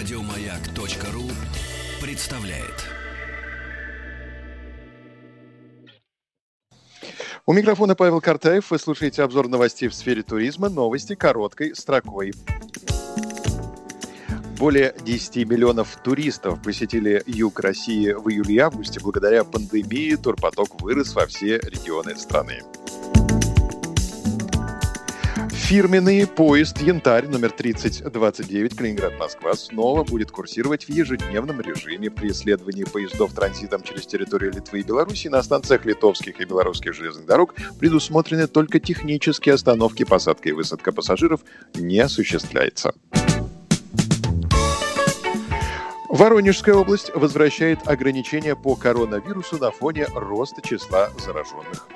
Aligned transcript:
Радиомаяк.ру 0.00 1.24
представляет. 2.00 2.86
У 7.44 7.52
микрофона 7.52 7.94
Павел 7.94 8.22
Картаев. 8.22 8.70
Вы 8.70 8.78
слушаете 8.78 9.22
обзор 9.22 9.48
новостей 9.48 9.90
в 9.90 9.94
сфере 9.94 10.22
туризма. 10.22 10.70
Новости 10.70 11.14
короткой 11.14 11.76
строкой. 11.76 12.32
Более 14.58 14.94
10 15.04 15.46
миллионов 15.46 15.94
туристов 16.02 16.62
посетили 16.62 17.22
юг 17.26 17.60
России 17.60 18.12
в 18.12 18.26
июле 18.30 18.54
и 18.54 18.58
августе. 18.58 19.00
Благодаря 19.00 19.44
пандемии 19.44 20.14
турпоток 20.14 20.80
вырос 20.80 21.14
во 21.14 21.26
все 21.26 21.58
регионы 21.58 22.16
страны. 22.16 22.62
Фирменный 25.70 26.26
поезд 26.26 26.82
«Янтарь» 26.82 27.28
номер 27.28 27.52
3029 27.52 28.74
Калининград-Москва 28.74 29.54
снова 29.54 30.02
будет 30.02 30.32
курсировать 30.32 30.86
в 30.86 30.88
ежедневном 30.88 31.60
режиме 31.60 32.10
при 32.10 32.30
исследовании 32.32 32.82
поездов 32.82 33.32
транзитом 33.34 33.84
через 33.84 34.04
территорию 34.04 34.50
Литвы 34.52 34.80
и 34.80 34.82
Беларуси 34.82 35.28
на 35.28 35.40
станциях 35.44 35.84
литовских 35.84 36.40
и 36.40 36.44
белорусских 36.44 36.92
железных 36.92 37.24
дорог 37.24 37.54
предусмотрены 37.78 38.48
только 38.48 38.80
технические 38.80 39.54
остановки, 39.54 40.02
посадка 40.02 40.48
и 40.48 40.52
высадка 40.52 40.90
пассажиров 40.90 41.42
не 41.74 42.00
осуществляется. 42.00 42.92
Воронежская 46.08 46.74
область 46.74 47.14
возвращает 47.14 47.86
ограничения 47.86 48.56
по 48.56 48.74
коронавирусу 48.74 49.58
на 49.58 49.70
фоне 49.70 50.08
роста 50.16 50.62
числа 50.62 51.10
зараженных. 51.24 51.86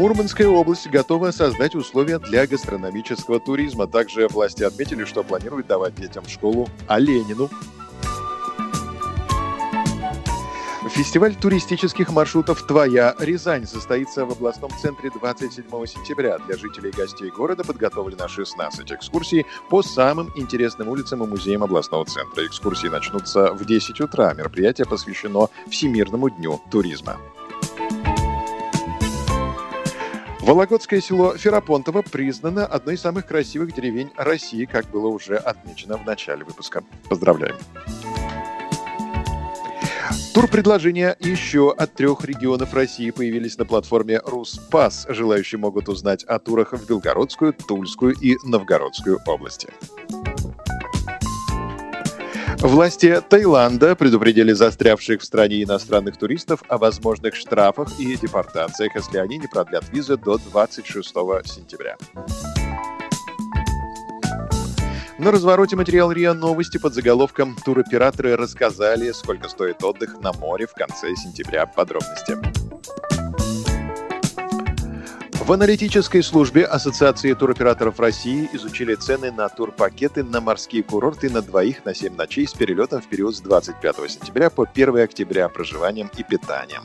Мурманская 0.00 0.48
область 0.48 0.88
готова 0.88 1.30
создать 1.30 1.74
условия 1.74 2.18
для 2.18 2.46
гастрономического 2.46 3.38
туризма. 3.38 3.86
Также 3.86 4.28
власти 4.28 4.62
отметили, 4.62 5.04
что 5.04 5.22
планируют 5.22 5.66
давать 5.66 5.94
детям 5.94 6.24
в 6.24 6.30
школу 6.30 6.70
Оленину. 6.88 7.50
Фестиваль 10.88 11.34
туристических 11.34 12.08
маршрутов 12.12 12.66
«Твоя 12.66 13.14
Рязань» 13.18 13.66
состоится 13.66 14.24
в 14.24 14.32
областном 14.32 14.70
центре 14.80 15.10
27 15.10 15.64
сентября. 15.84 16.38
Для 16.38 16.56
жителей 16.56 16.88
и 16.88 16.96
гостей 16.96 17.30
города 17.30 17.62
подготовлено 17.62 18.26
16 18.26 18.92
экскурсий 18.92 19.44
по 19.68 19.82
самым 19.82 20.32
интересным 20.34 20.88
улицам 20.88 21.22
и 21.24 21.26
музеям 21.26 21.62
областного 21.62 22.06
центра. 22.06 22.46
Экскурсии 22.46 22.88
начнутся 22.88 23.52
в 23.52 23.66
10 23.66 24.00
утра. 24.00 24.32
Мероприятие 24.32 24.86
посвящено 24.86 25.48
Всемирному 25.68 26.30
дню 26.30 26.58
туризма. 26.70 27.18
Вологодское 30.50 31.00
село 31.00 31.36
Ферапонтово 31.36 32.02
признано 32.02 32.66
одной 32.66 32.96
из 32.96 33.02
самых 33.02 33.24
красивых 33.24 33.72
деревень 33.72 34.10
России, 34.16 34.64
как 34.64 34.90
было 34.90 35.06
уже 35.06 35.36
отмечено 35.36 35.96
в 35.96 36.04
начале 36.04 36.44
выпуска. 36.44 36.82
Поздравляем! 37.08 37.54
Тур-предложения 40.34 41.16
еще 41.20 41.72
от 41.72 41.94
трех 41.94 42.24
регионов 42.24 42.74
России 42.74 43.12
появились 43.12 43.58
на 43.58 43.64
платформе 43.64 44.20
«Руспас». 44.24 45.06
Желающие 45.08 45.60
могут 45.60 45.88
узнать 45.88 46.24
о 46.24 46.40
турах 46.40 46.72
в 46.72 46.84
Белгородскую, 46.84 47.52
Тульскую 47.52 48.16
и 48.20 48.36
Новгородскую 48.42 49.20
области. 49.26 49.68
Власти 52.62 53.22
Таиланда 53.26 53.96
предупредили 53.96 54.52
застрявших 54.52 55.22
в 55.22 55.24
стране 55.24 55.62
иностранных 55.62 56.18
туристов 56.18 56.62
о 56.68 56.76
возможных 56.76 57.34
штрафах 57.34 57.98
и 57.98 58.16
депортациях, 58.18 58.94
если 58.96 59.16
они 59.16 59.38
не 59.38 59.46
продлят 59.46 59.88
визы 59.88 60.18
до 60.18 60.36
26 60.36 61.08
сентября. 61.46 61.96
На 65.18 65.30
развороте 65.30 65.76
материал 65.76 66.12
РИА 66.12 66.34
Новости 66.34 66.76
под 66.76 66.92
заголовком 66.92 67.56
«Туроператоры 67.64 68.36
рассказали, 68.36 69.10
сколько 69.12 69.48
стоит 69.48 69.82
отдых 69.82 70.20
на 70.20 70.34
море 70.34 70.66
в 70.66 70.74
конце 70.74 71.14
сентября». 71.16 71.64
Подробности. 71.64 72.36
В 75.50 75.52
аналитической 75.52 76.22
службе 76.22 76.64
Ассоциации 76.64 77.34
туроператоров 77.34 77.98
России 77.98 78.48
изучили 78.52 78.94
цены 78.94 79.32
на 79.32 79.48
турпакеты 79.48 80.22
на 80.22 80.40
морские 80.40 80.84
курорты 80.84 81.28
на 81.28 81.42
двоих 81.42 81.84
на 81.84 81.92
7 81.92 82.14
ночей 82.14 82.46
с 82.46 82.52
перелетом 82.52 83.02
в 83.02 83.08
период 83.08 83.34
с 83.34 83.40
25 83.40 83.96
сентября 84.08 84.48
по 84.50 84.62
1 84.62 84.98
октября 84.98 85.48
проживанием 85.48 86.08
и 86.16 86.22
питанием. 86.22 86.84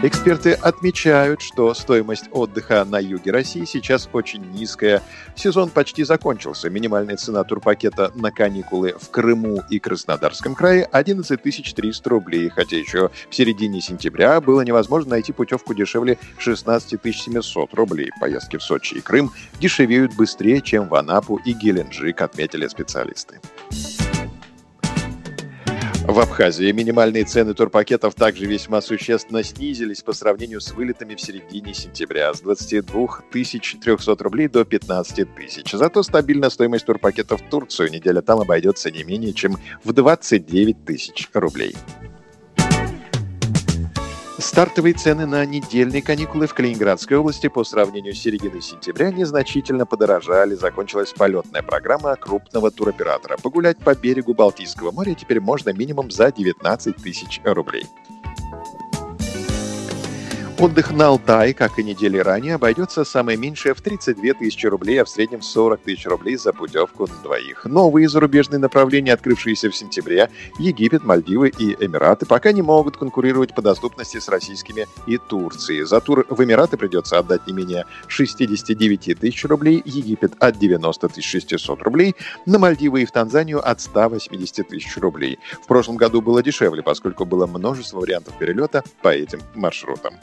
Эксперты 0.00 0.52
отмечают, 0.52 1.42
что 1.42 1.74
стоимость 1.74 2.26
отдыха 2.30 2.84
на 2.84 3.00
юге 3.00 3.32
России 3.32 3.64
сейчас 3.64 4.08
очень 4.12 4.44
низкая. 4.52 5.02
Сезон 5.34 5.70
почти 5.70 6.04
закончился. 6.04 6.70
Минимальная 6.70 7.16
цена 7.16 7.42
турпакета 7.42 8.12
на 8.14 8.30
каникулы 8.30 8.94
в 9.00 9.10
Крыму 9.10 9.64
и 9.68 9.80
Краснодарском 9.80 10.54
крае 10.54 10.84
11 10.84 11.42
300 11.42 12.10
рублей, 12.10 12.48
хотя 12.48 12.76
еще 12.76 13.10
в 13.28 13.34
середине 13.34 13.80
сентября 13.80 14.40
было 14.40 14.60
невозможно 14.60 15.10
найти 15.10 15.32
путевку 15.32 15.74
дешевле 15.74 16.16
16 16.38 17.00
700 17.02 17.74
рублей. 17.74 18.12
Поездки 18.20 18.56
в 18.56 18.62
Сочи 18.62 18.94
и 18.94 19.00
Крым 19.00 19.32
дешевеют 19.58 20.14
быстрее, 20.14 20.60
чем 20.60 20.86
в 20.86 20.94
Анапу 20.94 21.40
и 21.44 21.52
Геленджик, 21.52 22.20
отметили 22.20 22.68
специалисты. 22.68 23.40
В 26.18 26.20
Абхазии 26.20 26.72
минимальные 26.72 27.22
цены 27.22 27.54
турпакетов 27.54 28.16
также 28.16 28.46
весьма 28.46 28.80
существенно 28.80 29.44
снизились 29.44 30.02
по 30.02 30.12
сравнению 30.12 30.60
с 30.60 30.72
вылетами 30.72 31.14
в 31.14 31.20
середине 31.20 31.72
сентября 31.72 32.34
с 32.34 32.40
22 32.40 33.22
300 33.30 34.16
рублей 34.24 34.48
до 34.48 34.64
15 34.64 35.36
тысяч. 35.36 35.70
Зато 35.70 36.02
стабильная 36.02 36.50
стоимость 36.50 36.86
турпакетов 36.86 37.40
в 37.40 37.48
Турцию 37.48 37.92
неделя 37.92 38.20
там 38.20 38.40
обойдется 38.40 38.90
не 38.90 39.04
менее 39.04 39.32
чем 39.32 39.58
в 39.84 39.92
29 39.92 40.84
тысяч 40.84 41.28
рублей. 41.34 41.76
Стартовые 44.58 44.94
цены 44.94 45.24
на 45.24 45.46
недельные 45.46 46.02
каникулы 46.02 46.48
в 46.48 46.54
Калининградской 46.54 47.16
области 47.16 47.46
по 47.46 47.62
сравнению 47.62 48.12
с 48.12 48.18
серединой 48.18 48.60
сентября 48.60 49.12
незначительно 49.12 49.86
подорожали. 49.86 50.56
Закончилась 50.56 51.12
полетная 51.12 51.62
программа 51.62 52.16
крупного 52.16 52.72
туроператора. 52.72 53.36
Погулять 53.40 53.78
по 53.78 53.94
берегу 53.94 54.34
Балтийского 54.34 54.90
моря 54.90 55.14
теперь 55.14 55.38
можно 55.38 55.72
минимум 55.72 56.10
за 56.10 56.32
19 56.32 56.96
тысяч 56.96 57.40
рублей. 57.44 57.86
Отдых 60.58 60.90
на 60.90 61.06
Алтай, 61.06 61.54
как 61.54 61.78
и 61.78 61.84
недели 61.84 62.18
ранее, 62.18 62.56
обойдется 62.56 63.04
самое 63.04 63.38
меньшее 63.38 63.74
в 63.74 63.80
32 63.80 64.34
тысячи 64.34 64.66
рублей, 64.66 65.00
а 65.00 65.04
в 65.04 65.08
среднем 65.08 65.40
40 65.40 65.82
тысяч 65.82 66.04
рублей 66.04 66.36
за 66.36 66.52
путевку 66.52 67.06
на 67.06 67.14
двоих. 67.22 67.64
Новые 67.64 68.08
зарубежные 68.08 68.58
направления, 68.58 69.12
открывшиеся 69.12 69.70
в 69.70 69.76
сентябре, 69.76 70.30
Египет, 70.58 71.04
Мальдивы 71.04 71.52
и 71.56 71.76
Эмираты, 71.78 72.26
пока 72.26 72.50
не 72.50 72.62
могут 72.62 72.96
конкурировать 72.96 73.54
по 73.54 73.62
доступности 73.62 74.18
с 74.18 74.28
российскими 74.28 74.88
и 75.06 75.16
Турцией. 75.16 75.84
За 75.84 76.00
тур 76.00 76.26
в 76.28 76.42
Эмираты 76.42 76.76
придется 76.76 77.20
отдать 77.20 77.46
не 77.46 77.52
менее 77.52 77.84
69 78.08 79.16
тысяч 79.16 79.44
рублей, 79.44 79.80
Египет 79.84 80.32
от 80.40 80.58
90 80.58 81.22
600 81.22 81.82
рублей, 81.82 82.16
на 82.46 82.58
Мальдивы 82.58 83.02
и 83.02 83.06
в 83.06 83.12
Танзанию 83.12 83.64
от 83.64 83.80
180 83.80 84.66
тысяч 84.66 84.96
рублей. 84.96 85.38
В 85.62 85.68
прошлом 85.68 85.96
году 85.96 86.20
было 86.20 86.42
дешевле, 86.42 86.82
поскольку 86.82 87.24
было 87.24 87.46
множество 87.46 88.00
вариантов 88.00 88.36
перелета 88.38 88.82
по 89.02 89.10
этим 89.10 89.38
маршрутам. 89.54 90.14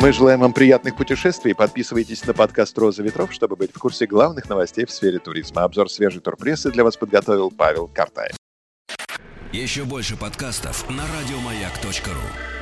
Мы 0.00 0.12
желаем 0.12 0.40
вам 0.40 0.52
приятных 0.52 0.94
путешествий. 0.96 1.54
Подписывайтесь 1.54 2.24
на 2.26 2.34
подкаст 2.34 2.76
«Роза 2.76 3.02
ветров», 3.02 3.32
чтобы 3.32 3.56
быть 3.56 3.72
в 3.74 3.78
курсе 3.78 4.06
главных 4.06 4.48
новостей 4.48 4.84
в 4.84 4.90
сфере 4.90 5.18
туризма. 5.18 5.64
Обзор 5.64 5.90
свежей 5.90 6.20
турпрессы 6.20 6.70
для 6.70 6.84
вас 6.84 6.96
подготовил 6.96 7.50
Павел 7.50 7.88
Картаев. 7.88 8.36
Еще 9.52 9.84
больше 9.84 10.16
подкастов 10.16 10.88
на 10.90 11.02
радиомаяк.ру 11.02 12.55